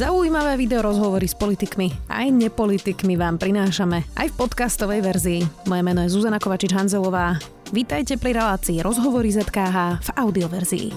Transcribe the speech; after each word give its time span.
Zaujímavé 0.00 0.56
video 0.56 0.80
rozhovory 0.80 1.28
s 1.28 1.36
politikmi 1.36 1.92
aj 2.08 2.32
nepolitikmi 2.32 3.20
vám 3.20 3.36
prinášame 3.36 4.08
aj 4.16 4.32
v 4.32 4.38
podcastovej 4.40 5.04
verzii. 5.04 5.40
Moje 5.68 5.82
meno 5.84 6.00
je 6.00 6.08
Zuzana 6.08 6.40
Kovačič-Hanzelová. 6.40 7.36
Vítajte 7.68 8.16
pri 8.16 8.32
relácii 8.32 8.80
Rozhovory 8.80 9.28
ZKH 9.28 10.00
v 10.00 10.08
audioverzii. 10.16 10.88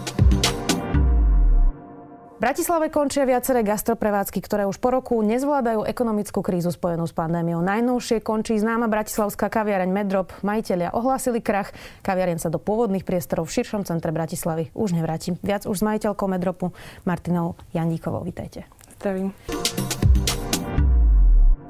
Bratislave 2.39 2.87
končia 2.95 3.27
viaceré 3.27 3.67
gastroprevádzky, 3.67 4.39
ktoré 4.39 4.63
už 4.71 4.79
po 4.79 4.95
roku 4.95 5.19
nezvládajú 5.19 5.83
ekonomickú 5.83 6.39
krízu 6.39 6.71
spojenú 6.71 7.03
s 7.03 7.11
pandémiou. 7.11 7.59
Najnovšie 7.59 8.23
končí 8.23 8.55
známa 8.55 8.87
bratislavská 8.87 9.51
kaviareň 9.51 9.91
Medrop. 9.91 10.31
Majiteľia 10.47 10.95
ohlásili 10.95 11.43
krach. 11.43 11.75
Kaviareň 12.07 12.39
sa 12.39 12.47
do 12.47 12.55
pôvodných 12.55 13.03
priestorov 13.03 13.51
v 13.51 13.59
širšom 13.59 13.83
centre 13.83 14.15
Bratislavy 14.15 14.71
už 14.71 14.95
nevráti. 14.95 15.35
Viac 15.43 15.67
už 15.67 15.75
s 15.75 15.83
majiteľkou 15.83 16.27
Medropu 16.31 16.71
Martinou 17.03 17.59
Janíkovou. 17.75 18.23
Vítajte. 18.23 18.82
Zdravím. 19.03 19.35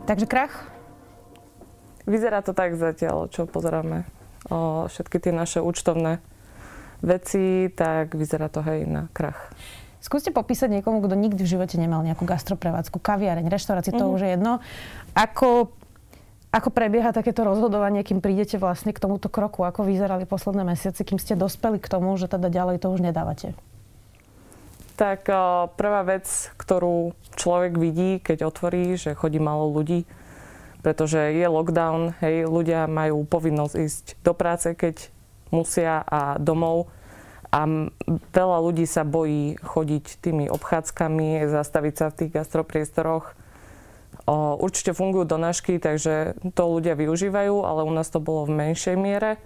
Takže 0.06 0.30
krach? 0.30 0.70
Vyzerá 2.06 2.46
to 2.46 2.54
tak 2.54 2.78
zatiaľ, 2.78 3.26
čo 3.34 3.50
pozeráme. 3.50 4.06
O 4.54 4.86
všetky 4.86 5.18
tie 5.18 5.34
naše 5.34 5.58
účtovné 5.58 6.22
veci, 7.02 7.74
tak 7.74 8.14
vyzerá 8.14 8.54
to 8.54 8.62
hej 8.62 8.86
na 8.86 9.10
krach. 9.18 9.50
Skúste 9.98 10.30
popísať 10.30 10.78
niekomu, 10.78 11.02
kto 11.02 11.18
nikdy 11.18 11.42
v 11.42 11.58
živote 11.58 11.82
nemal 11.82 12.06
nejakú 12.06 12.22
gastroprevádzku, 12.22 13.02
kaviareň, 13.02 13.50
reštauráciu, 13.50 13.98
to 13.98 14.06
mm-hmm. 14.06 14.14
už 14.14 14.22
je 14.22 14.30
jedno. 14.38 14.54
Ako, 15.18 15.74
ako 16.54 16.70
prebieha 16.70 17.18
takéto 17.18 17.42
rozhodovanie, 17.42 18.06
kým 18.06 18.22
prídete 18.22 18.62
vlastne 18.62 18.94
k 18.94 19.02
tomuto 19.02 19.26
kroku? 19.34 19.66
Ako 19.66 19.82
vyzerali 19.82 20.30
posledné 20.30 20.70
mesiace, 20.70 21.02
kým 21.02 21.18
ste 21.18 21.34
dospeli 21.34 21.82
k 21.82 21.90
tomu, 21.90 22.14
že 22.14 22.30
teda 22.30 22.54
ďalej 22.54 22.78
to 22.78 22.94
už 22.94 23.02
nedávate? 23.02 23.58
Tak 24.94 25.26
prvá 25.74 26.02
vec, 26.06 26.54
ktorú 26.54 27.18
človek 27.34 27.82
vidí, 27.82 28.22
keď 28.22 28.46
otvorí, 28.46 28.94
že 28.94 29.18
chodí 29.18 29.42
málo 29.42 29.74
ľudí, 29.74 30.06
pretože 30.86 31.34
je 31.34 31.48
lockdown, 31.50 32.14
hej, 32.22 32.46
ľudia 32.46 32.86
majú 32.86 33.26
povinnosť 33.26 33.74
ísť 33.74 34.06
do 34.22 34.38
práce, 34.38 34.70
keď 34.78 35.10
musia 35.50 36.06
a 36.06 36.38
domov 36.38 36.94
a 37.54 37.90
veľa 38.34 38.58
ľudí 38.66 38.86
sa 38.90 39.06
bojí 39.06 39.58
chodiť 39.62 40.22
tými 40.22 40.46
obchádzkami, 40.50 41.46
zastaviť 41.46 41.94
sa 41.94 42.06
v 42.10 42.18
tých 42.18 42.34
gastropriestoroch. 42.34 43.38
Určite 44.60 44.98
fungujú 44.98 45.26
donášky, 45.26 45.78
takže 45.82 46.38
to 46.54 46.64
ľudia 46.70 46.98
využívajú, 46.98 47.66
ale 47.66 47.86
u 47.86 47.94
nás 47.94 48.10
to 48.10 48.22
bolo 48.22 48.46
v 48.46 48.58
menšej 48.58 48.98
miere. 48.98 49.42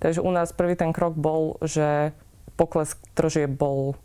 Takže 0.00 0.20
u 0.20 0.28
nás 0.32 0.52
prvý 0.52 0.76
ten 0.76 0.92
krok 0.92 1.16
bol, 1.16 1.56
že 1.64 2.12
pokles 2.60 2.96
trožie 3.16 3.48
bol 3.48 3.96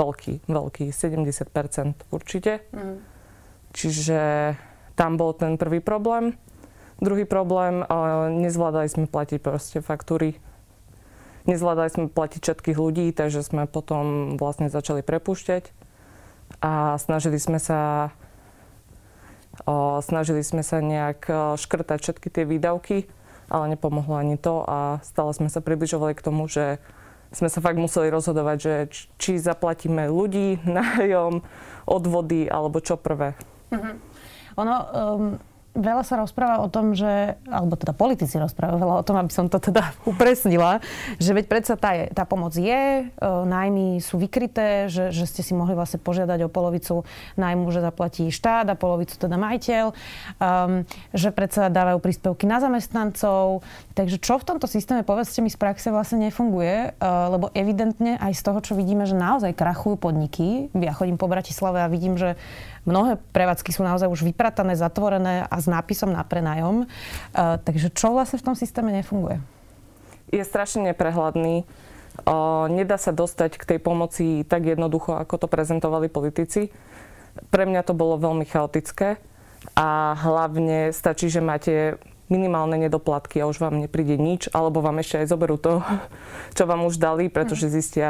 veľký, 0.00 0.48
veľký, 0.48 0.86
70% 0.88 2.08
určite. 2.08 2.64
Mm. 2.72 3.04
Čiže 3.76 4.20
tam 4.96 5.20
bol 5.20 5.36
ten 5.36 5.60
prvý 5.60 5.84
problém. 5.84 6.40
Druhý 7.00 7.28
problém, 7.28 7.84
nezvládali 8.40 8.88
sme 8.88 9.04
platiť 9.08 9.38
proste 9.40 9.84
faktúry 9.84 10.40
Nezvládali 11.48 11.88
sme 11.88 12.06
platiť 12.12 12.40
všetkých 12.44 12.76
ľudí, 12.76 13.06
takže 13.16 13.40
sme 13.40 13.64
potom 13.64 14.36
vlastne 14.36 14.68
začali 14.68 15.00
prepúšťať 15.00 15.72
a 16.60 17.00
snažili 17.00 17.40
sme 17.40 17.56
sa 17.56 18.12
snažili 20.00 20.40
sme 20.40 20.64
sa 20.64 20.80
nejak 20.80 21.26
škrtať 21.56 21.98
všetky 22.00 22.28
tie 22.32 22.44
výdavky, 22.48 23.08
ale 23.48 23.76
nepomohlo 23.76 24.16
ani 24.16 24.36
to 24.36 24.64
a 24.64 25.00
stále 25.04 25.32
sme 25.36 25.48
sa 25.52 25.64
približovali 25.64 26.16
k 26.16 26.24
tomu, 26.24 26.48
že 26.48 26.80
sme 27.30 27.48
sa 27.48 27.62
fakt 27.62 27.78
museli 27.78 28.10
rozhodovať, 28.10 28.56
že 28.58 28.74
či 29.18 29.38
zaplatíme 29.38 30.10
ľudí, 30.10 30.62
nájom, 30.66 31.42
odvody 31.86 32.50
alebo 32.50 32.82
čo 32.82 32.98
prvé. 32.98 33.34
Mm-hmm. 33.70 33.94
Ono, 34.58 34.76
um, 34.76 35.22
veľa 35.74 36.02
sa 36.02 36.18
rozpráva 36.18 36.62
o 36.62 36.68
tom, 36.68 36.98
že, 36.98 37.38
alebo 37.46 37.78
teda 37.78 37.94
politici 37.94 38.36
rozprávajú 38.42 38.78
veľa 38.82 38.96
o 39.00 39.06
tom, 39.06 39.16
aby 39.22 39.30
som 39.30 39.46
to 39.46 39.62
teda 39.62 39.94
upresnila, 40.10 40.82
že 41.22 41.30
veď 41.30 41.46
predsa 41.46 41.74
tá, 41.78 41.94
tá 42.10 42.24
pomoc 42.26 42.54
je, 42.58 43.06
e, 43.06 43.24
nájmy 43.24 44.02
sú 44.02 44.18
vykryté, 44.18 44.90
že, 44.90 45.14
že 45.14 45.24
ste 45.30 45.46
si 45.46 45.54
mohli 45.54 45.78
vlastne 45.78 46.02
požiadať 46.02 46.46
o 46.46 46.52
polovicu 46.52 47.06
nájmu, 47.38 47.70
že 47.70 47.80
zaplatí 47.84 48.26
štát 48.28 48.66
a 48.66 48.74
polovicu 48.74 49.14
teda 49.14 49.36
majiteľ, 49.38 49.84
um, 49.90 50.82
že 51.14 51.30
predsa 51.30 51.70
dávajú 51.70 51.98
príspevky 52.02 52.44
na 52.44 52.58
zamestnancov. 52.58 53.62
Takže 53.94 54.18
čo 54.18 54.40
v 54.40 54.46
tomto 54.46 54.66
systéme, 54.66 55.06
povedzte 55.06 55.40
mi, 55.44 55.52
z 55.52 55.58
praxe 55.58 55.94
vlastne 55.94 56.30
nefunguje, 56.30 56.96
uh, 56.98 57.30
lebo 57.30 57.52
evidentne 57.54 58.18
aj 58.18 58.32
z 58.34 58.42
toho, 58.42 58.58
čo 58.62 58.72
vidíme, 58.74 59.06
že 59.06 59.14
naozaj 59.14 59.54
krachujú 59.54 60.00
podniky. 60.00 60.72
Ja 60.74 60.96
chodím 60.96 61.20
po 61.20 61.30
Bratislave 61.30 61.84
a 61.84 61.92
vidím, 61.92 62.18
že 62.18 62.34
Mnohé 62.88 63.20
prevádzky 63.36 63.76
sú 63.76 63.84
naozaj 63.84 64.08
už 64.08 64.24
vypratané, 64.24 64.72
zatvorené 64.72 65.44
a 65.44 65.56
s 65.60 65.68
nápisom 65.68 66.12
na 66.12 66.24
prenajom. 66.24 66.88
Uh, 66.88 67.60
takže 67.60 67.92
čo 67.92 68.16
vlastne 68.16 68.40
v 68.40 68.46
tom 68.50 68.56
systéme 68.56 68.88
nefunguje? 68.88 69.36
Je 70.32 70.40
strašne 70.40 70.88
neprehľadný. 70.88 71.68
Uh, 72.24 72.66
nedá 72.72 72.96
sa 72.96 73.12
dostať 73.12 73.60
k 73.60 73.68
tej 73.76 73.78
pomoci 73.78 74.42
tak 74.48 74.64
jednoducho, 74.64 75.16
ako 75.16 75.44
to 75.44 75.46
prezentovali 75.46 76.08
politici. 76.08 76.72
Pre 77.52 77.64
mňa 77.68 77.84
to 77.84 77.92
bolo 77.92 78.16
veľmi 78.18 78.48
chaotické 78.48 79.20
a 79.76 80.16
hlavne 80.16 80.90
stačí, 80.90 81.28
že 81.28 81.44
máte 81.44 82.00
minimálne 82.30 82.78
nedoplatky 82.78 83.42
a 83.42 83.50
už 83.50 83.58
vám 83.58 83.82
nepríde 83.82 84.14
nič, 84.16 84.46
alebo 84.54 84.80
vám 84.80 85.02
ešte 85.02 85.20
aj 85.20 85.26
zoberú 85.34 85.58
to, 85.58 85.82
čo 86.56 86.64
vám 86.64 86.86
už 86.86 86.96
dali, 86.96 87.28
pretože 87.28 87.68
mhm. 87.68 87.72
zistia, 87.74 88.08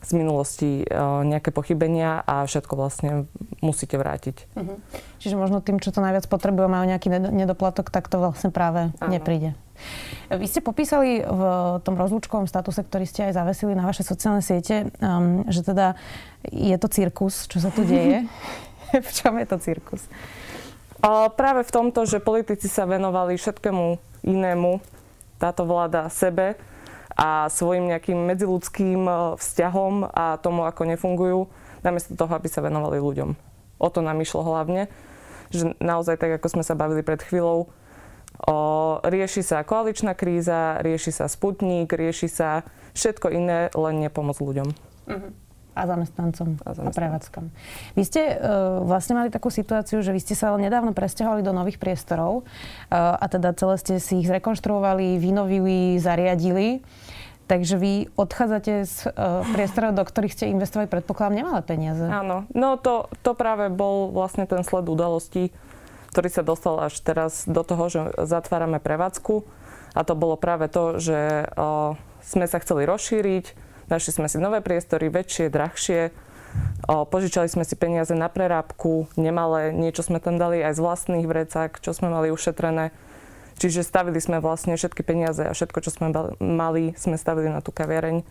z 0.00 0.12
minulosti 0.16 0.70
e, 0.80 0.84
nejaké 1.24 1.52
pochybenia 1.52 2.24
a 2.24 2.48
všetko 2.48 2.72
vlastne 2.76 3.28
musíte 3.60 4.00
vrátiť. 4.00 4.48
Uh-huh. 4.56 4.80
Čiže 5.20 5.36
možno 5.36 5.60
tým, 5.60 5.78
čo 5.78 5.92
to 5.92 6.00
najviac 6.00 6.24
potrebujú, 6.26 6.66
majú 6.66 6.88
nejaký 6.88 7.12
nedoplatok, 7.12 7.92
tak 7.92 8.08
to 8.08 8.16
vlastne 8.16 8.48
práve 8.48 8.90
Áno. 8.96 9.12
nepríde. 9.12 9.52
Vy 10.28 10.46
ste 10.46 10.60
popísali 10.60 11.24
v 11.24 11.42
tom 11.82 11.96
rozlúčkovom 11.96 12.44
statuse, 12.44 12.84
ktorý 12.84 13.08
ste 13.08 13.32
aj 13.32 13.40
zavesili 13.40 13.72
na 13.72 13.88
vaše 13.88 14.04
sociálne 14.04 14.44
siete, 14.44 14.92
um, 15.00 15.48
že 15.48 15.64
teda 15.64 15.96
je 16.52 16.76
to 16.76 16.88
cirkus, 16.92 17.48
čo 17.48 17.58
sa 17.64 17.72
tu 17.72 17.82
deje. 17.88 18.28
v 19.08 19.10
čom 19.10 19.40
je 19.40 19.46
to 19.48 19.56
cirkus? 19.56 20.04
O, 21.00 21.32
práve 21.32 21.64
v 21.64 21.72
tomto, 21.72 22.04
že 22.04 22.20
politici 22.20 22.68
sa 22.68 22.84
venovali 22.84 23.40
všetkému 23.40 23.84
inému, 24.28 24.84
táto 25.40 25.64
vláda 25.64 26.12
sebe, 26.12 26.60
a 27.20 27.52
svojim 27.52 27.92
nejakým 27.92 28.16
medziludským 28.16 29.04
e, 29.04 29.12
vzťahom 29.36 30.08
a 30.08 30.40
tomu, 30.40 30.64
ako 30.64 30.88
nefungujú, 30.88 31.40
namiesto 31.84 32.16
toho, 32.16 32.32
aby 32.32 32.48
sa 32.48 32.64
venovali 32.64 32.96
ľuďom. 32.96 33.36
O 33.76 33.88
to 33.92 34.00
nám 34.00 34.24
išlo 34.24 34.40
hlavne, 34.40 34.88
že 35.52 35.76
naozaj 35.84 36.16
tak, 36.16 36.40
ako 36.40 36.48
sme 36.48 36.64
sa 36.64 36.72
bavili 36.72 37.04
pred 37.04 37.20
chvíľou, 37.20 37.68
o, 38.48 38.56
rieši 39.04 39.44
sa 39.44 39.60
koaličná 39.60 40.16
kríza, 40.16 40.80
rieši 40.80 41.12
sa 41.12 41.28
sputník, 41.28 41.92
rieši 41.92 42.28
sa 42.32 42.64
všetko 42.96 43.28
iné, 43.36 43.68
len 43.76 44.00
nepomoc 44.00 44.40
ľuďom. 44.40 44.68
Uh-huh 45.12 45.49
a 45.74 45.82
zamestnancom 45.86 46.58
a, 46.62 46.74
zamestnancom. 46.74 46.86
a 46.86 46.98
prevádzkam. 46.98 47.44
Vy 47.94 48.02
ste 48.06 48.22
uh, 48.36 48.82
vlastne 48.84 49.16
mali 49.16 49.28
takú 49.32 49.48
situáciu, 49.48 50.02
že 50.04 50.14
vy 50.14 50.20
ste 50.20 50.34
sa 50.38 50.52
nedávno 50.54 50.92
presťahovali 50.92 51.42
do 51.42 51.54
nových 51.54 51.78
priestorov 51.78 52.42
uh, 52.42 53.16
a 53.16 53.24
teda 53.30 53.54
celé 53.54 53.74
ste 53.78 53.94
si 54.02 54.20
ich 54.22 54.28
zrekonštruovali, 54.28 55.16
vynovili, 55.18 55.96
zariadili. 55.98 56.82
Takže 57.50 57.82
vy 57.82 58.06
odchádzate 58.14 58.72
z 58.86 59.10
uh, 59.10 59.42
priestorov, 59.50 59.98
do 59.98 60.06
ktorých 60.06 60.34
ste 60.38 60.54
investovali, 60.54 60.86
predpokladám, 60.86 61.34
nemalé 61.42 61.60
peniaze. 61.66 62.06
Áno. 62.06 62.46
No 62.54 62.78
to, 62.78 63.10
to 63.26 63.34
práve 63.34 63.66
bol 63.74 64.14
vlastne 64.14 64.46
ten 64.46 64.62
sled 64.62 64.86
udalostí, 64.86 65.50
ktorý 66.14 66.30
sa 66.30 66.46
dostal 66.46 66.78
až 66.78 66.94
teraz 67.02 67.50
do 67.50 67.66
toho, 67.66 67.90
že 67.90 68.00
zatvárame 68.22 68.78
prevádzku. 68.78 69.42
A 69.98 70.06
to 70.06 70.14
bolo 70.14 70.38
práve 70.38 70.70
to, 70.70 71.02
že 71.02 71.50
uh, 71.50 71.98
sme 72.22 72.46
sa 72.46 72.62
chceli 72.62 72.86
rozšíriť, 72.86 73.69
Našli 73.90 74.14
sme 74.14 74.30
si 74.30 74.38
nové 74.38 74.62
priestory, 74.62 75.10
väčšie, 75.10 75.50
drahšie. 75.50 76.14
O, 76.86 77.02
požičali 77.06 77.50
sme 77.50 77.66
si 77.66 77.74
peniaze 77.74 78.14
na 78.14 78.30
prerábku, 78.30 79.10
nemalé, 79.18 79.74
niečo 79.74 80.06
sme 80.06 80.22
tam 80.22 80.38
dali 80.38 80.62
aj 80.62 80.78
z 80.78 80.80
vlastných 80.82 81.26
vrecák, 81.26 81.82
čo 81.82 81.90
sme 81.90 82.10
mali 82.10 82.30
ušetrené. 82.30 82.94
Čiže 83.60 83.84
stavili 83.84 84.22
sme 84.22 84.38
vlastne 84.40 84.78
všetky 84.78 85.04
peniaze 85.04 85.42
a 85.44 85.52
všetko, 85.52 85.78
čo 85.84 85.90
sme 85.92 86.14
mali, 86.40 86.96
sme 86.96 87.20
stavili 87.20 87.52
na 87.52 87.60
tú 87.60 87.74
kaviareň. 87.74 88.24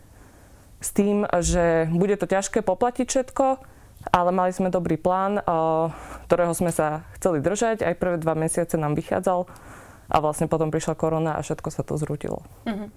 S 0.79 0.89
tým, 0.95 1.27
že 1.43 1.91
bude 1.91 2.15
to 2.15 2.25
ťažké 2.25 2.63
poplatiť 2.63 3.05
všetko, 3.05 3.45
ale 4.15 4.29
mali 4.31 4.55
sme 4.55 4.71
dobrý 4.71 4.95
plán, 4.95 5.43
ktorého 6.25 6.55
sme 6.55 6.71
sa 6.71 7.03
chceli 7.19 7.43
držať. 7.43 7.83
Aj 7.83 7.99
prvé 7.99 8.15
dva 8.15 8.33
mesiace 8.33 8.79
nám 8.79 8.95
vychádzal 8.95 9.43
a 10.09 10.15
vlastne 10.23 10.47
potom 10.47 10.71
prišla 10.71 10.95
korona 10.97 11.35
a 11.35 11.43
všetko 11.43 11.69
sa 11.69 11.83
to 11.83 11.99
zrútilo. 11.99 12.41
Mm-hmm. 12.65 12.89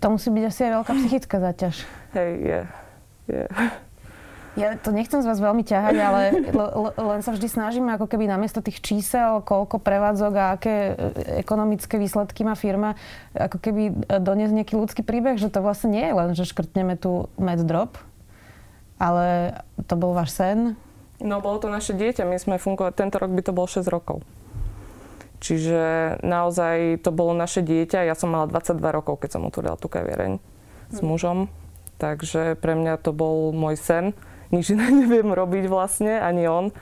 To 0.00 0.06
musí 0.12 0.28
byť 0.28 0.44
asi 0.44 0.60
aj 0.68 0.72
veľká 0.80 0.92
psychická 0.92 1.36
záťaž. 1.40 1.74
Hej, 2.12 2.30
je. 2.36 2.60
je. 3.32 3.44
Ja 4.56 4.72
to 4.80 4.88
nechcem 4.88 5.20
z 5.20 5.28
vás 5.28 5.36
veľmi 5.36 5.68
ťahať, 5.68 5.96
ale 6.00 6.20
len 6.96 7.20
sa 7.20 7.36
vždy 7.36 7.44
snažíme 7.44 7.92
ako 7.92 8.08
keby 8.08 8.24
namiesto 8.24 8.64
tých 8.64 8.80
čísel, 8.80 9.44
koľko 9.44 9.76
prevádzok 9.76 10.32
a 10.32 10.44
aké 10.56 10.96
e, 10.96 11.44
ekonomické 11.44 12.00
výsledky 12.00 12.40
má 12.40 12.56
firma, 12.56 12.96
ako 13.36 13.60
keby 13.60 13.82
e, 13.92 13.94
doniesť 14.16 14.56
nejaký 14.56 14.74
ľudský 14.80 15.02
príbeh, 15.04 15.36
že 15.36 15.52
to 15.52 15.60
vlastne 15.60 15.92
nie 15.92 16.08
je 16.08 16.14
len, 16.16 16.32
že 16.32 16.48
škrtneme 16.48 16.96
tu 16.96 17.28
med 17.36 17.60
drop, 17.68 18.00
ale 18.96 19.60
to 19.84 19.92
bol 19.92 20.16
váš 20.16 20.32
sen, 20.32 20.72
No 21.20 21.40
bolo 21.40 21.56
to 21.56 21.72
naše 21.72 21.96
dieťa, 21.96 22.28
my 22.28 22.36
sme 22.36 22.60
fungovali, 22.60 22.92
tento 22.92 23.16
rok 23.16 23.32
by 23.32 23.40
to 23.40 23.56
bolo 23.56 23.64
6 23.64 23.88
rokov. 23.88 24.20
Čiže 25.46 26.18
naozaj 26.26 27.06
to 27.06 27.14
bolo 27.14 27.30
naše 27.30 27.62
dieťa. 27.62 28.02
Ja 28.02 28.18
som 28.18 28.34
mala 28.34 28.50
22 28.50 28.82
rokov, 28.82 29.22
keď 29.22 29.38
som 29.38 29.46
otvorila 29.46 29.78
tú 29.78 29.86
kaviareň 29.86 30.42
s 30.90 30.98
hm. 30.98 31.06
mužom. 31.06 31.38
Takže 32.02 32.58
pre 32.58 32.74
mňa 32.74 32.98
to 32.98 33.14
bol 33.14 33.54
môj 33.54 33.78
sen. 33.78 34.10
Nič 34.50 34.74
iné 34.74 34.90
neviem 35.06 35.30
robiť 35.30 35.70
vlastne, 35.70 36.18
ani 36.18 36.50
on. 36.50 36.74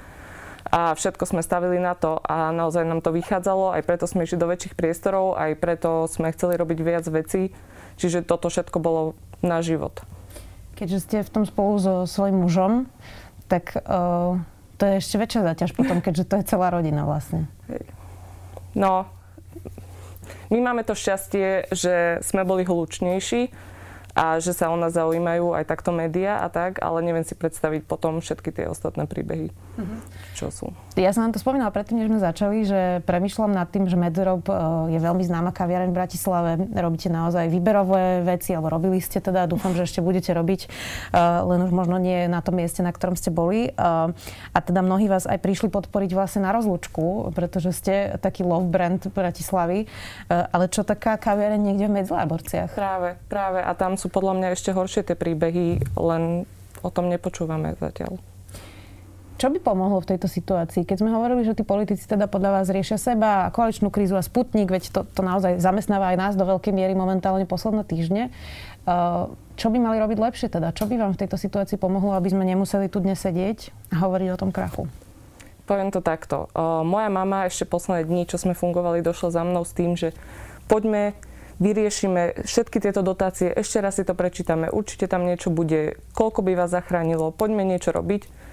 A 0.72 0.96
všetko 0.96 1.28
sme 1.28 1.44
stavili 1.44 1.76
na 1.76 1.92
to 1.92 2.24
a 2.24 2.48
naozaj 2.48 2.88
nám 2.88 3.04
to 3.04 3.12
vychádzalo. 3.12 3.76
Aj 3.76 3.84
preto 3.84 4.08
sme 4.08 4.24
išli 4.24 4.40
do 4.40 4.48
väčších 4.48 4.72
priestorov, 4.72 5.36
aj 5.36 5.60
preto 5.60 6.08
sme 6.08 6.32
chceli 6.32 6.56
robiť 6.56 6.78
viac 6.80 7.04
vecí. 7.12 7.52
Čiže 8.00 8.24
toto 8.24 8.48
všetko 8.48 8.80
bolo 8.80 9.12
na 9.44 9.60
život. 9.60 10.00
Keďže 10.74 10.98
ste 11.04 11.16
v 11.20 11.30
tom 11.30 11.44
spolu 11.44 11.76
so 11.76 11.94
svojím 12.08 12.48
mužom, 12.48 12.72
tak 13.46 13.76
uh, 13.76 14.40
to 14.80 14.82
je 14.88 14.94
ešte 15.04 15.20
väčšia 15.20 15.40
zaťaž 15.52 15.70
potom, 15.76 16.00
keďže 16.04 16.24
to 16.32 16.34
je 16.40 16.48
celá 16.48 16.72
rodina 16.72 17.04
vlastne. 17.04 17.44
No, 18.74 19.08
my 20.50 20.58
máme 20.60 20.82
to 20.84 20.98
šťastie, 20.98 21.72
že 21.72 22.20
sme 22.20 22.42
boli 22.44 22.66
hlučnejší 22.66 23.50
a 24.14 24.38
že 24.38 24.54
sa 24.54 24.70
o 24.70 24.76
nás 24.78 24.94
zaujímajú 24.94 25.54
aj 25.58 25.64
takto 25.66 25.90
médiá 25.90 26.42
a 26.42 26.48
tak, 26.52 26.78
ale 26.78 27.02
neviem 27.02 27.26
si 27.26 27.34
predstaviť 27.34 27.82
potom 27.86 28.22
všetky 28.22 28.54
tie 28.54 28.70
ostatné 28.70 29.10
príbehy, 29.10 29.50
uh-huh. 29.76 29.98
čo 30.34 30.46
sú. 30.50 30.66
Ja 30.94 31.10
som 31.10 31.26
vám 31.26 31.34
to 31.34 31.42
spomínala 31.42 31.74
predtým, 31.74 31.98
než 31.98 32.06
sme 32.06 32.22
začali, 32.22 32.62
že 32.62 32.80
premyšľam 33.02 33.50
nad 33.50 33.66
tým, 33.66 33.90
že 33.90 33.98
Medzerob 33.98 34.46
e, 34.46 34.54
je 34.94 35.00
veľmi 35.02 35.26
známa 35.26 35.50
kaviareň 35.50 35.90
v 35.90 35.98
Bratislave. 35.98 36.50
Robíte 36.70 37.10
naozaj 37.10 37.50
výberové 37.50 38.22
veci, 38.22 38.54
alebo 38.54 38.70
robili 38.70 39.02
ste 39.02 39.18
teda, 39.18 39.50
dúfam, 39.50 39.74
že 39.74 39.90
ešte 39.90 39.98
budete 39.98 40.30
robiť, 40.30 40.60
e, 40.64 40.68
len 41.18 41.60
už 41.66 41.74
možno 41.74 41.98
nie 41.98 42.30
na 42.30 42.38
tom 42.46 42.62
mieste, 42.62 42.86
na 42.86 42.94
ktorom 42.94 43.18
ste 43.18 43.34
boli. 43.34 43.70
E, 43.70 43.80
a 44.54 44.58
teda 44.62 44.86
mnohí 44.86 45.10
vás 45.10 45.26
aj 45.26 45.42
prišli 45.42 45.66
podporiť 45.74 46.10
vlastne 46.14 46.46
na 46.46 46.54
rozlúčku, 46.54 47.34
pretože 47.34 47.74
ste 47.74 48.14
taký 48.22 48.46
love 48.46 48.70
brand 48.70 49.02
Bratislavy. 49.10 49.90
Ale 50.30 50.70
čo 50.70 50.86
taká 50.86 51.18
kaviareň 51.18 51.60
niekde 51.60 51.90
v 51.90 51.96
Medzeláborciach? 52.02 52.70
Práve, 52.74 53.18
práve. 53.26 53.60
A 53.60 53.74
tam 53.74 53.98
sú 53.98 54.06
podľa 54.08 54.38
mňa 54.38 54.48
ešte 54.54 54.70
horšie 54.70 55.02
tie 55.02 55.16
príbehy, 55.18 55.82
len 55.98 56.48
o 56.84 56.88
tom 56.92 57.10
nepočúvame 57.10 57.74
zatiaľ. 57.80 58.33
Čo 59.34 59.50
by 59.50 59.58
pomohlo 59.58 59.98
v 59.98 60.14
tejto 60.14 60.30
situácii? 60.30 60.86
Keď 60.86 61.02
sme 61.02 61.10
hovorili, 61.10 61.42
že 61.42 61.58
tí 61.58 61.66
politici 61.66 62.06
teda 62.06 62.30
podľa 62.30 62.62
vás 62.62 62.66
riešia 62.70 63.02
seba, 63.02 63.50
koaličnú 63.50 63.90
krízu 63.90 64.14
a 64.14 64.22
sputnik, 64.22 64.70
veď 64.70 64.94
to, 64.94 65.00
to 65.10 65.20
naozaj 65.26 65.58
zamestnáva 65.58 66.14
aj 66.14 66.16
nás 66.16 66.34
do 66.38 66.46
veľkej 66.46 66.70
miery 66.70 66.94
momentálne 66.94 67.42
posledné 67.42 67.82
týždne. 67.82 68.30
Uh, 68.86 69.34
čo 69.58 69.74
by 69.74 69.82
mali 69.82 69.98
robiť 69.98 70.18
lepšie 70.22 70.48
teda? 70.54 70.70
Čo 70.70 70.86
by 70.86 70.94
vám 71.02 71.12
v 71.18 71.26
tejto 71.26 71.34
situácii 71.34 71.82
pomohlo, 71.82 72.14
aby 72.14 72.30
sme 72.30 72.46
nemuseli 72.46 72.86
tu 72.86 73.02
dnes 73.02 73.18
sedieť 73.18 73.74
a 73.90 74.06
hovoriť 74.06 74.28
o 74.30 74.38
tom 74.38 74.54
krachu? 74.54 74.86
Poviem 75.66 75.90
to 75.90 75.98
takto. 75.98 76.46
Uh, 76.54 76.86
moja 76.86 77.10
mama 77.10 77.50
ešte 77.50 77.66
posledné 77.66 78.06
dni, 78.06 78.22
čo 78.30 78.38
sme 78.38 78.54
fungovali, 78.54 79.02
došla 79.02 79.34
za 79.34 79.42
mnou 79.42 79.66
s 79.66 79.74
tým, 79.74 79.98
že 79.98 80.14
poďme 80.70 81.18
vyriešime 81.58 82.46
všetky 82.46 82.78
tieto 82.82 83.02
dotácie, 83.02 83.50
ešte 83.50 83.78
raz 83.82 83.98
si 83.98 84.06
to 84.06 84.14
prečítame, 84.14 84.70
určite 84.70 85.06
tam 85.06 85.26
niečo 85.26 85.54
bude, 85.54 85.98
koľko 86.14 86.42
by 86.42 86.52
vás 86.58 86.70
zachránilo, 86.70 87.30
poďme 87.34 87.62
niečo 87.66 87.94
robiť. 87.94 88.43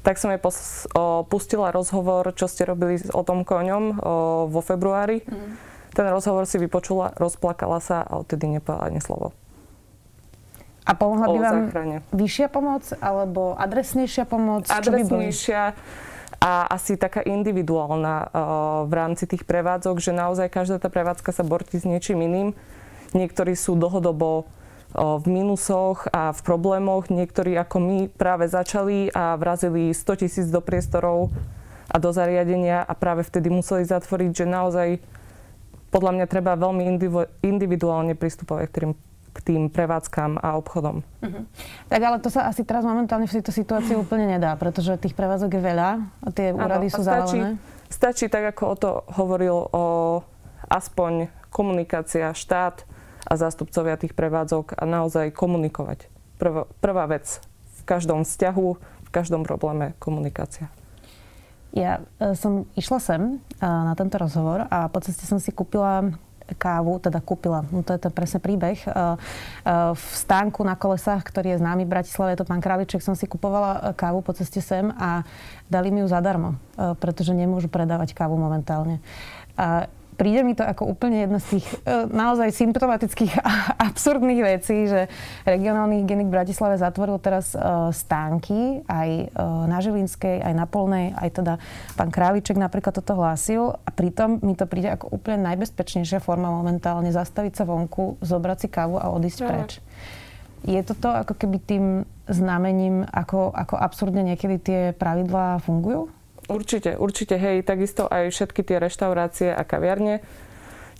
Tak 0.00 0.16
som 0.16 0.32
jej 0.32 0.40
pos- 0.40 0.88
o, 0.96 1.28
pustila 1.28 1.68
rozhovor, 1.68 2.32
čo 2.32 2.48
ste 2.48 2.64
robili 2.64 2.96
o 3.12 3.20
tom 3.20 3.44
koňom 3.44 3.84
o, 3.84 3.92
vo 4.48 4.60
februári. 4.64 5.20
Mm. 5.28 5.60
Ten 5.90 6.06
rozhovor 6.08 6.46
si 6.46 6.56
vypočula, 6.56 7.12
rozplakala 7.18 7.82
sa 7.82 8.06
a 8.06 8.22
odtedy 8.22 8.46
nepovedala 8.46 8.88
ani 8.88 9.02
slovo. 9.02 9.34
A 10.86 10.96
pomohla 10.96 11.26
by 11.28 11.38
vám 11.38 11.58
záchrane. 11.68 11.96
vyššia 12.10 12.48
pomoc 12.48 12.82
alebo 12.98 13.54
adresnejšia 13.58 14.24
pomoc? 14.24 14.66
Adresnejšia. 14.66 15.76
A 16.40 16.52
asi 16.72 16.96
taká 16.96 17.20
individuálna 17.20 18.16
uh, 18.24 18.30
v 18.88 18.92
rámci 18.96 19.28
tých 19.28 19.44
prevádzok, 19.44 20.00
že 20.00 20.16
naozaj 20.16 20.48
každá 20.48 20.80
tá 20.80 20.88
prevádzka 20.88 21.36
sa 21.36 21.44
bortí 21.44 21.76
s 21.76 21.84
niečím 21.84 22.24
iným. 22.24 22.56
Niektorí 23.12 23.52
sú 23.58 23.76
dlhodobo 23.76 24.48
v 24.94 25.26
minusoch 25.30 26.10
a 26.10 26.34
v 26.34 26.40
problémoch, 26.42 27.08
niektorí 27.08 27.54
ako 27.54 27.76
my 27.78 27.98
práve 28.10 28.50
začali 28.50 29.10
a 29.14 29.38
vrazili 29.38 29.94
100 29.94 30.20
tisíc 30.26 30.46
do 30.50 30.58
priestorov 30.58 31.30
a 31.90 31.96
do 31.98 32.10
zariadenia 32.10 32.82
a 32.82 32.92
práve 32.98 33.22
vtedy 33.22 33.50
museli 33.50 33.86
zatvoriť, 33.86 34.30
že 34.34 34.46
naozaj 34.46 34.88
podľa 35.90 36.12
mňa 36.18 36.26
treba 36.30 36.54
veľmi 36.54 36.86
individuálne 37.42 38.14
pristupovať 38.14 38.66
k 38.70 38.74
tým 38.82 38.92
k 39.30 39.38
tým 39.46 39.70
prevádzkam 39.70 40.42
a 40.42 40.58
obchodom. 40.58 41.06
Uh-huh. 41.22 41.42
Tak 41.86 42.00
ale 42.02 42.18
to 42.18 42.34
sa 42.34 42.50
asi 42.50 42.66
teraz 42.66 42.82
momentálne 42.82 43.30
v 43.30 43.38
tejto 43.38 43.54
situácii 43.54 43.94
úplne 43.94 44.26
nedá, 44.26 44.58
pretože 44.58 44.98
tých 44.98 45.14
prevádzok 45.14 45.50
je 45.54 45.62
veľa 45.62 45.90
a 46.02 46.28
tie 46.34 46.50
úrady 46.50 46.90
ano, 46.90 46.94
sú 46.98 47.02
stačí, 47.06 47.38
zavalené. 47.38 47.50
Stačí 47.86 48.26
tak, 48.26 48.44
ako 48.54 48.62
o 48.66 48.74
to 48.74 48.90
hovoril 49.14 49.56
o 49.70 49.84
aspoň 50.66 51.30
komunikácia, 51.50 52.34
štát 52.34 52.82
a 53.30 53.34
zástupcovia 53.38 53.94
tých 53.94 54.18
prevádzok 54.18 54.74
a 54.74 54.82
naozaj 54.82 55.30
komunikovať. 55.30 56.10
Prv, 56.42 56.66
prvá 56.82 57.06
vec 57.06 57.38
v 57.78 57.82
každom 57.86 58.26
vzťahu, 58.26 58.68
v 59.06 59.10
každom 59.14 59.46
probléme 59.46 59.94
komunikácia. 60.02 60.66
Ja 61.70 62.02
e, 62.18 62.34
som 62.34 62.66
išla 62.74 62.98
sem 62.98 63.22
e, 63.22 63.62
na 63.62 63.94
tento 63.94 64.18
rozhovor 64.18 64.66
a 64.66 64.90
po 64.90 64.98
ceste 64.98 65.22
som 65.22 65.38
si 65.38 65.54
kúpila 65.54 66.10
kávu, 66.58 66.98
teda 66.98 67.22
kúpila, 67.22 67.62
no 67.70 67.86
to 67.86 67.94
je 67.94 68.02
ten 68.02 68.10
presne 68.10 68.42
príbeh. 68.42 68.82
E, 68.82 68.90
v 69.94 70.04
stánku 70.10 70.66
na 70.66 70.74
kolesách, 70.74 71.22
ktorý 71.22 71.54
je 71.54 71.62
známy 71.62 71.86
v 71.86 71.92
Bratislave, 71.94 72.34
je 72.34 72.42
to 72.42 72.50
pán 72.50 72.58
Králiček, 72.58 72.98
som 72.98 73.14
si 73.14 73.30
kupovala 73.30 73.94
kávu 73.94 74.18
po 74.26 74.34
ceste 74.34 74.58
sem 74.58 74.90
a 74.98 75.22
dali 75.70 75.94
mi 75.94 76.02
ju 76.02 76.10
zadarmo, 76.10 76.58
pretože 76.98 77.30
nemôžu 77.30 77.70
predávať 77.70 78.18
kávu 78.18 78.34
momentálne. 78.34 78.98
Príde 80.20 80.44
mi 80.44 80.52
to 80.52 80.60
ako 80.60 80.84
úplne 80.84 81.24
jedna 81.24 81.40
z 81.40 81.56
tých 81.56 81.66
e, 81.88 82.04
naozaj 82.12 82.52
symptomatických 82.52 83.40
a 83.40 83.52
absurdných 83.88 84.44
vecí, 84.44 84.84
že 84.84 85.08
regionálny 85.48 86.04
hygienik 86.04 86.28
v 86.28 86.36
Bratislave 86.36 86.76
zatvoril 86.76 87.16
teraz 87.16 87.56
e, 87.56 87.58
stánky 87.96 88.84
aj 88.84 89.08
e, 89.08 89.24
na 89.64 89.80
Žilinskej, 89.80 90.44
aj 90.44 90.52
na 90.52 90.68
Polnej, 90.68 91.16
aj 91.16 91.40
teda 91.40 91.54
pán 91.96 92.12
Králiček 92.12 92.60
napríklad 92.60 93.00
toto 93.00 93.16
hlásil 93.16 93.80
a 93.80 93.88
pritom 93.88 94.44
mi 94.44 94.52
to 94.52 94.68
príde 94.68 94.92
ako 94.92 95.08
úplne 95.08 95.40
najbezpečnejšia 95.48 96.20
forma 96.20 96.52
momentálne 96.52 97.08
zastaviť 97.08 97.56
sa 97.56 97.64
vonku, 97.64 98.20
zobrať 98.20 98.58
si 98.60 98.68
kávu 98.68 99.00
a 99.00 99.08
odísť 99.16 99.40
preč. 99.48 99.80
Je 100.68 100.76
toto 100.84 101.08
ako 101.08 101.32
keby 101.40 101.56
tým 101.64 101.84
znamením, 102.28 103.08
ako, 103.08 103.48
ako 103.56 103.80
absurdne 103.80 104.20
niekedy 104.20 104.56
tie 104.60 104.80
pravidlá 104.92 105.64
fungujú? 105.64 106.12
Určite, 106.50 106.98
určite, 106.98 107.38
hej, 107.38 107.62
takisto 107.62 108.10
aj 108.10 108.34
všetky 108.34 108.66
tie 108.66 108.82
reštaurácie 108.82 109.54
a 109.54 109.62
kaviarne. 109.62 110.18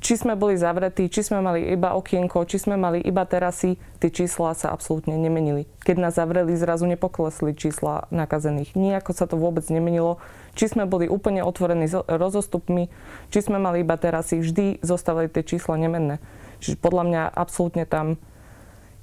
Či 0.01 0.17
sme 0.17 0.33
boli 0.33 0.57
zavretí, 0.57 1.13
či 1.13 1.21
sme 1.21 1.45
mali 1.45 1.61
iba 1.75 1.93
okienko, 1.93 2.49
či 2.49 2.57
sme 2.57 2.79
mali 2.79 3.05
iba 3.05 3.27
terasy, 3.29 3.77
tie 4.01 4.09
čísla 4.09 4.57
sa 4.57 4.73
absolútne 4.73 5.13
nemenili. 5.13 5.69
Keď 5.85 5.97
nás 6.01 6.17
zavreli, 6.17 6.57
zrazu 6.57 6.89
nepoklesli 6.89 7.53
čísla 7.53 8.09
nakazených. 8.09 8.79
Nijako 8.79 9.13
sa 9.13 9.29
to 9.29 9.37
vôbec 9.37 9.67
nemenilo. 9.69 10.17
Či 10.57 10.73
sme 10.73 10.89
boli 10.89 11.05
úplne 11.05 11.45
otvorení 11.45 11.85
s 11.85 12.01
rozostupmi, 12.09 12.89
či 13.29 13.39
sme 13.45 13.61
mali 13.61 13.85
iba 13.85 13.99
terasy, 14.01 14.41
vždy 14.41 14.81
zostávali 14.81 15.29
tie 15.29 15.45
čísla 15.45 15.77
nemenné. 15.77 16.17
Čiže 16.65 16.81
podľa 16.81 17.05
mňa 17.05 17.23
absolútne 17.37 17.85
tam 17.85 18.17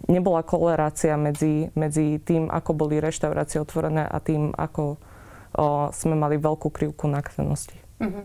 nebola 0.10 0.42
kolerácia 0.42 1.14
medzi, 1.14 1.70
medzi 1.78 2.18
tým, 2.24 2.50
ako 2.50 2.74
boli 2.74 2.98
reštaurácie 2.98 3.62
otvorené 3.62 4.02
a 4.02 4.18
tým, 4.18 4.50
ako 4.58 4.98
o, 5.58 5.90
sme 5.92 6.14
mali 6.14 6.38
veľkú 6.38 6.70
krivku 6.70 7.10
nakazenosti. 7.10 7.76
Mm-hmm. 8.00 8.24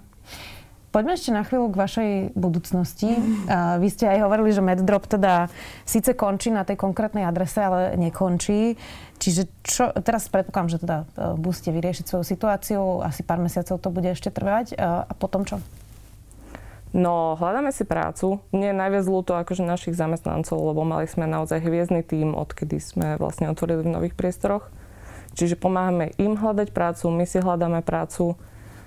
Poďme 0.93 1.17
ešte 1.17 1.33
na 1.33 1.41
chvíľu 1.41 1.73
k 1.73 1.81
vašej 1.81 2.11
budúcnosti. 2.37 3.17
Uh, 3.17 3.81
vy 3.81 3.89
ste 3.89 4.13
aj 4.13 4.29
hovorili, 4.29 4.53
že 4.53 4.61
MedDrop 4.61 5.09
teda 5.09 5.49
síce 5.89 6.13
končí 6.13 6.53
na 6.53 6.69
tej 6.69 6.77
konkrétnej 6.77 7.25
adrese, 7.25 7.65
ale 7.65 7.97
nekončí. 7.97 8.77
Čiže 9.17 9.49
čo, 9.65 9.89
teraz 10.05 10.29
predpokladám, 10.29 10.69
že 10.69 10.79
teda 10.85 10.99
uh, 11.01 11.33
budete 11.41 11.73
vyriešiť 11.73 12.05
svoju 12.05 12.25
situáciu, 12.29 13.01
asi 13.01 13.25
pár 13.25 13.41
mesiacov 13.41 13.81
to 13.81 13.89
bude 13.89 14.05
ešte 14.13 14.29
trvať. 14.29 14.77
Uh, 14.77 15.09
a 15.09 15.13
potom 15.17 15.49
čo? 15.49 15.65
No, 16.93 17.41
hľadáme 17.41 17.73
si 17.73 17.89
prácu. 17.89 18.45
Nie 18.53 18.77
je 18.77 18.81
najviac 18.85 19.09
ľúto 19.09 19.33
akože 19.33 19.65
našich 19.65 19.97
zamestnancov, 19.97 20.61
lebo 20.61 20.85
mali 20.85 21.09
sme 21.09 21.25
naozaj 21.25 21.65
hviezdny 21.65 22.05
tým, 22.05 22.37
odkedy 22.37 22.77
sme 22.77 23.17
vlastne 23.17 23.49
otvorili 23.49 23.81
v 23.81 23.97
nových 23.97 24.13
priestoroch. 24.13 24.69
Čiže 25.33 25.57
pomáhame 25.57 26.13
im 26.21 26.37
hľadať 26.37 26.77
prácu, 26.77 27.09
my 27.09 27.25
si 27.25 27.41
hľadáme 27.41 27.81
prácu, 27.81 28.37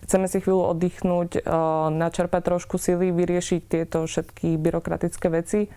chceme 0.05 0.29
si 0.29 0.37
chvíľu 0.37 0.77
oddychnúť, 0.77 1.29
eh, 1.37 1.43
načerpať 1.89 2.41
trošku 2.53 2.77
sily, 2.77 3.09
vyriešiť 3.09 3.61
tieto 3.65 4.05
všetky 4.05 4.57
byrokratické 4.61 5.27
veci 5.33 5.73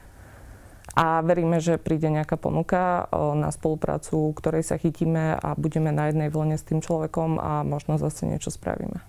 a 0.93 1.25
veríme, 1.25 1.61
že 1.61 1.81
príde 1.81 2.13
nejaká 2.13 2.37
ponuka 2.37 3.05
eh, 3.05 3.17
na 3.37 3.49
spoluprácu, 3.49 4.37
ktorej 4.37 4.69
sa 4.69 4.77
chytíme 4.77 5.41
a 5.41 5.57
budeme 5.57 5.89
na 5.89 6.13
jednej 6.13 6.29
vlne 6.29 6.61
s 6.61 6.69
tým 6.69 6.85
človekom 6.85 7.41
a 7.41 7.65
možno 7.65 7.97
zase 7.97 8.29
niečo 8.29 8.53
spravíme. 8.53 9.01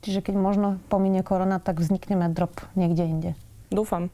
Čiže 0.00 0.24
keď 0.24 0.34
možno 0.40 0.68
pominie 0.88 1.20
korona, 1.20 1.60
tak 1.60 1.76
vznikne 1.76 2.16
drop 2.32 2.56
niekde 2.72 3.04
inde. 3.04 3.30
Dúfam. 3.68 4.08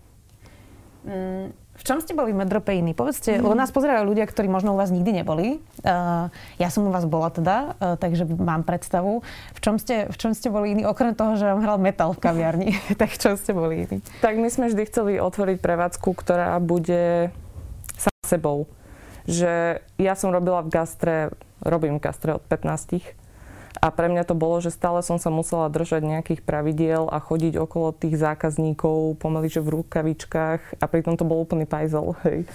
Mm, 1.07 1.55
čom 1.85 1.99
ste 2.01 2.17
boli 2.17 2.33
medropejní? 2.33 2.97
Povedzte, 2.97 3.37
mm. 3.37 3.45
lebo 3.45 3.53
nás 3.53 3.69
pozerajú 3.69 4.09
ľudia, 4.09 4.25
ktorí 4.25 4.49
možno 4.49 4.73
u 4.73 4.81
vás 4.81 4.89
nikdy 4.89 5.21
neboli. 5.21 5.61
Uh, 5.85 6.33
ja 6.57 6.69
som 6.73 6.89
u 6.89 6.95
vás 6.95 7.05
bola 7.05 7.29
teda, 7.29 7.77
uh, 7.77 7.95
takže 8.01 8.25
mám 8.25 8.65
predstavu. 8.65 9.21
V 9.53 9.61
čom, 9.61 9.77
ste, 9.77 10.09
v 10.09 10.17
čom 10.17 10.33
ste 10.33 10.49
boli 10.49 10.73
iní, 10.73 10.89
okrem 10.89 11.13
toho, 11.13 11.37
že 11.37 11.45
vám 11.45 11.61
hral 11.61 11.79
metal 11.83 12.17
v 12.17 12.23
kaviarni? 12.23 12.71
tak 13.01 13.13
v 13.13 13.19
čom 13.21 13.35
ste 13.37 13.53
boli 13.53 13.85
iní? 13.85 13.99
Tak 14.25 14.41
my 14.41 14.49
sme 14.49 14.73
vždy 14.73 14.83
chceli 14.89 15.13
otvoriť 15.21 15.59
prevádzku, 15.61 16.09
ktorá 16.17 16.57
bude 16.63 17.35
sa 17.99 18.09
sebou. 18.25 18.71
Že 19.27 19.83
ja 19.99 20.15
som 20.15 20.31
robila 20.31 20.63
v 20.63 20.71
gastre, 20.71 21.35
robím 21.61 21.99
v 21.99 22.05
gastre 22.07 22.39
od 22.39 22.45
15 22.47 23.26
a 23.77 23.93
pre 23.93 24.09
mňa 24.09 24.25
to 24.25 24.33
bolo, 24.33 24.59
že 24.65 24.73
stále 24.73 25.05
som 25.05 25.21
sa 25.21 25.29
musela 25.29 25.69
držať 25.69 26.01
nejakých 26.01 26.41
pravidiel 26.41 27.13
a 27.13 27.21
chodiť 27.21 27.61
okolo 27.61 27.93
tých 27.93 28.17
zákazníkov 28.17 29.21
pomaly, 29.21 29.53
že 29.53 29.61
v 29.61 29.81
rukavičkách 29.81 30.81
a 30.81 30.85
pritom 30.89 31.21
to 31.21 31.29
bol 31.29 31.45
úplný 31.45 31.69
pajzel, 31.69 32.17
hej. 32.25 32.49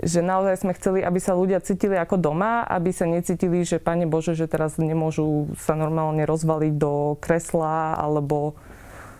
Že 0.00 0.24
naozaj 0.24 0.64
sme 0.64 0.72
chceli, 0.80 1.04
aby 1.04 1.20
sa 1.20 1.36
ľudia 1.36 1.60
cítili 1.60 1.92
ako 1.92 2.16
doma, 2.16 2.64
aby 2.64 2.88
sa 2.88 3.04
necítili, 3.04 3.60
že 3.68 3.76
Pane 3.76 4.08
Bože, 4.08 4.32
že 4.32 4.48
teraz 4.48 4.80
nemôžu 4.80 5.52
sa 5.60 5.76
normálne 5.76 6.24
rozvaliť 6.24 6.72
do 6.80 7.20
kresla 7.20 8.00
alebo 8.00 8.56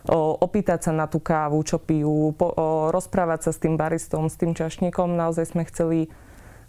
o, 0.08 0.40
opýtať 0.40 0.88
sa 0.88 0.92
na 0.96 1.04
tú 1.04 1.20
kávu, 1.20 1.60
čo 1.68 1.76
pijú, 1.76 2.32
po, 2.32 2.56
o, 2.56 2.88
rozprávať 2.88 3.44
sa 3.44 3.50
s 3.52 3.60
tým 3.60 3.76
baristom, 3.76 4.32
s 4.32 4.40
tým 4.40 4.56
čašníkom. 4.56 5.20
Naozaj 5.20 5.52
sme 5.52 5.68
chceli 5.68 6.08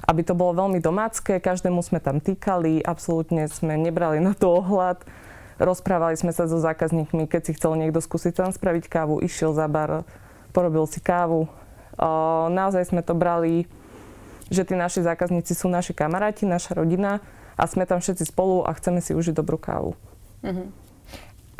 aby 0.05 0.22
to 0.25 0.34
bolo 0.34 0.65
veľmi 0.65 0.81
domácké, 0.81 1.38
každému 1.38 1.86
sme 1.86 2.01
tam 2.01 2.17
týkali, 2.17 2.81
absolútne 2.81 3.46
sme 3.51 3.77
nebrali 3.77 4.17
na 4.17 4.34
to 4.34 4.50
ohľad. 4.50 5.01
Rozprávali 5.62 6.17
sme 6.17 6.34
sa 6.34 6.50
so 6.50 6.58
zákazníkmi, 6.58 7.29
keď 7.29 7.41
si 7.46 7.51
chcel 7.53 7.77
niekto 7.77 8.01
skúsiť 8.01 8.34
tam 8.34 8.50
spraviť 8.50 8.89
kávu, 8.89 9.22
išiel 9.22 9.53
za 9.53 9.70
bar, 9.70 10.01
porobil 10.58 10.89
si 10.89 10.98
kávu. 10.98 11.46
O, 11.46 11.50
naozaj 12.50 12.89
sme 12.89 13.05
to 13.05 13.13
brali, 13.13 13.70
že 14.50 14.65
tí 14.65 14.74
naši 14.74 15.05
zákazníci 15.05 15.53
sú 15.53 15.70
naši 15.70 15.93
kamaráti, 15.93 16.50
naša 16.50 16.81
rodina 16.81 17.22
a 17.53 17.70
sme 17.70 17.86
tam 17.86 18.01
všetci 18.01 18.34
spolu 18.34 18.65
a 18.65 18.74
chceme 18.74 19.05
si 19.05 19.13
užiť 19.13 19.38
dobrú 19.38 19.62
kávu. 19.62 19.93
Uh-huh. 20.41 20.67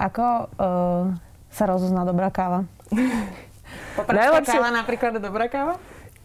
Ako 0.02 0.50
uh, 0.50 1.14
sa 1.54 1.64
rozozná 1.70 2.02
dobrá 2.02 2.34
káva? 2.34 2.66
Najlepšia 4.10 4.58
káva 4.58 4.70
napríklad 4.74 5.14
dobrá 5.22 5.46
káva? 5.46 5.78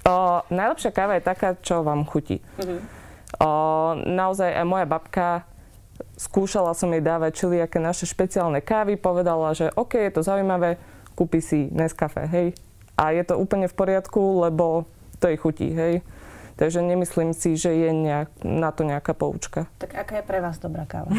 O, 0.06 0.46
najlepšia 0.54 0.94
káva 0.94 1.18
je 1.18 1.26
taká, 1.26 1.58
čo 1.58 1.82
vám 1.82 2.06
chutí. 2.06 2.38
Uh-huh. 2.62 2.78
O, 3.42 3.50
naozaj 4.06 4.54
aj 4.54 4.66
moja 4.66 4.86
babka 4.86 5.42
skúšala 6.16 6.72
som 6.72 6.92
jej 6.92 7.02
dávať 7.04 7.44
čiliaké 7.44 7.82
naše 7.82 8.08
špeciálne 8.08 8.62
kávy, 8.62 8.96
povedala, 8.96 9.52
že 9.52 9.72
OK, 9.74 9.98
je 9.98 10.12
to 10.12 10.22
zaujímavé, 10.22 10.80
kúpi 11.18 11.40
si 11.42 11.68
Nescafe, 11.72 12.24
hej. 12.28 12.48
A 12.96 13.12
je 13.12 13.24
to 13.24 13.36
úplne 13.36 13.68
v 13.68 13.76
poriadku, 13.76 14.46
lebo 14.46 14.88
to 15.20 15.28
jej 15.28 15.38
chutí, 15.40 15.68
hej. 15.72 16.00
Takže 16.56 16.80
nemyslím 16.80 17.36
si, 17.36 17.52
že 17.60 17.68
je 17.68 17.92
nejak, 17.92 18.32
na 18.40 18.72
to 18.72 18.88
nejaká 18.88 19.12
poučka. 19.12 19.68
Tak 19.76 19.92
aká 19.92 20.14
je 20.20 20.24
pre 20.24 20.40
vás 20.40 20.56
dobrá 20.56 20.88
káva? 20.88 21.12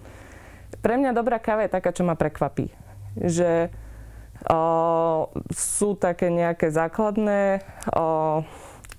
pre 0.84 0.94
mňa 0.98 1.14
dobrá 1.14 1.38
káva 1.38 1.66
je 1.66 1.74
taká, 1.74 1.94
čo 1.94 2.02
ma 2.02 2.18
prekvapí. 2.18 2.66
Že 3.14 3.70
sú 5.52 5.88
také 6.00 6.32
nejaké 6.32 6.72
základné 6.72 7.60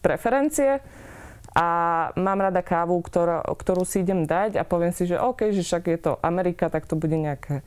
preferencie 0.02 0.82
a 1.52 1.68
mám 2.16 2.40
rada 2.40 2.64
kávu, 2.64 2.96
ktorá, 3.04 3.44
ktorú 3.44 3.84
si 3.84 4.08
idem 4.08 4.24
dať 4.24 4.56
a 4.56 4.64
poviem 4.64 4.96
si, 4.96 5.04
že 5.04 5.20
OK, 5.20 5.52
že 5.52 5.68
však 5.68 5.84
je 5.92 6.00
to 6.00 6.12
Amerika, 6.24 6.72
tak 6.72 6.88
to 6.88 6.96
bude 6.96 7.16
nejaké 7.16 7.60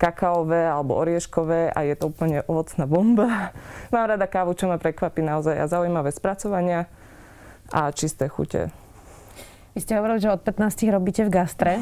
kakaové 0.00 0.64
alebo 0.64 0.96
orieškové 0.96 1.72
a 1.72 1.78
je 1.84 1.96
to 1.96 2.08
úplne 2.08 2.40
ovocná 2.48 2.84
bomba. 2.84 3.52
Mám 3.94 4.16
rada 4.16 4.28
kávu, 4.28 4.56
čo 4.56 4.68
ma 4.68 4.80
prekvapí 4.80 5.20
naozaj 5.20 5.56
a 5.56 5.68
zaujímavé 5.68 6.12
spracovania 6.12 6.88
a 7.72 7.92
čisté 7.92 8.28
chute. 8.28 8.68
Vy 9.76 9.86
ste 9.86 9.96
hovorili, 9.96 10.20
že 10.20 10.34
od 10.34 10.42
15 10.42 10.88
robíte 10.90 11.22
v 11.24 11.30
gastre. 11.30 11.72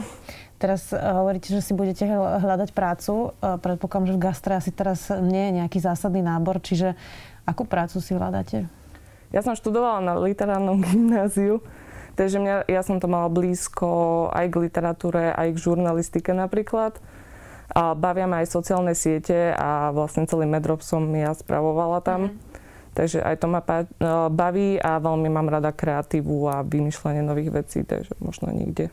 Teraz 0.58 0.90
uh, 0.90 0.98
hovoríte, 0.98 1.54
že 1.54 1.62
si 1.62 1.72
budete 1.72 2.04
hľadať 2.42 2.74
prácu. 2.74 3.32
Uh, 3.38 3.56
predpokladám, 3.62 4.10
že 4.10 4.16
v 4.18 4.22
gastre 4.22 4.52
asi 4.58 4.70
teraz 4.74 5.06
nie 5.10 5.50
je 5.50 5.56
nejaký 5.62 5.78
zásadný 5.78 6.20
nábor, 6.20 6.58
čiže 6.58 6.98
akú 7.46 7.64
prácu 7.64 8.02
si 8.02 8.12
hľadáte? 8.12 8.66
Ja 9.30 9.44
som 9.44 9.56
študovala 9.56 10.02
na 10.02 10.14
literárnom 10.18 10.82
gymnáziu, 10.86 11.62
takže 12.18 12.42
mňa, 12.42 12.54
ja 12.66 12.82
som 12.82 12.98
to 12.98 13.06
mala 13.06 13.30
blízko 13.30 14.28
aj 14.34 14.46
k 14.50 14.56
literatúre, 14.68 15.32
aj 15.32 15.54
k 15.54 15.62
žurnalistike 15.62 16.34
napríklad. 16.34 16.98
A 17.68 17.92
bavia 17.92 18.24
ma 18.24 18.40
aj 18.40 18.48
sociálne 18.48 18.96
siete 18.96 19.52
a 19.52 19.92
vlastne 19.92 20.24
celý 20.24 20.48
medrop 20.48 20.80
som 20.80 21.04
ja 21.12 21.36
spravovala 21.36 22.00
tam. 22.00 22.32
Mm. 22.32 22.48
Takže 22.96 23.22
aj 23.22 23.36
to 23.38 23.46
ma 23.46 23.60
e, 23.60 23.84
baví 24.32 24.80
a 24.80 24.98
veľmi 24.98 25.28
mám 25.30 25.52
rada 25.52 25.70
kreatívu 25.70 26.48
a 26.50 26.64
vymýšľanie 26.64 27.22
nových 27.22 27.54
vecí, 27.54 27.84
takže 27.84 28.16
možno 28.18 28.50
niekde 28.50 28.88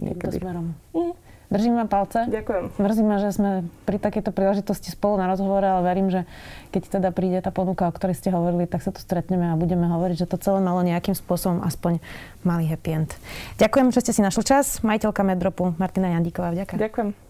niekedy. 0.00 0.40
smerom. 0.40 0.74
Mm. 0.96 1.14
Držím 1.50 1.82
vám 1.82 1.90
palce. 1.90 2.30
Ďakujem. 2.30 2.78
Mrzí 2.78 3.02
ma, 3.02 3.18
že 3.18 3.34
sme 3.34 3.50
pri 3.82 3.98
takejto 3.98 4.30
príležitosti 4.30 4.94
spolu 4.94 5.18
na 5.18 5.26
rozhovore, 5.26 5.66
ale 5.66 5.82
verím, 5.82 6.06
že 6.06 6.22
keď 6.70 7.02
teda 7.02 7.08
príde 7.10 7.42
tá 7.42 7.50
ponuka, 7.50 7.90
o 7.90 7.92
ktorej 7.92 8.14
ste 8.14 8.30
hovorili, 8.30 8.70
tak 8.70 8.86
sa 8.86 8.94
tu 8.94 9.02
stretneme 9.02 9.50
a 9.50 9.58
budeme 9.58 9.90
hovoriť, 9.90 10.16
že 10.22 10.30
to 10.30 10.38
celé 10.38 10.62
malo 10.62 10.86
nejakým 10.86 11.18
spôsobom 11.18 11.66
aspoň 11.66 11.98
malý 12.46 12.70
happy 12.70 13.02
end. 13.02 13.10
Ďakujem, 13.58 13.90
že 13.90 13.98
ste 13.98 14.12
si 14.14 14.22
našli 14.22 14.46
čas. 14.46 14.78
Majiteľka 14.86 15.26
Medropu 15.26 15.74
Martina 15.74 16.14
Jandíková, 16.14 16.54
vďaka. 16.54 16.78
Ďakujem. 16.78 17.29